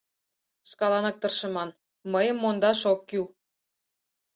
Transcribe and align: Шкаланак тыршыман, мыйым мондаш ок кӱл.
Шкаланак 0.69 1.15
тыршыман, 1.21 1.69
мыйым 2.11 2.37
мондаш 2.43 2.81
ок 2.91 2.99
кӱл. 3.09 3.25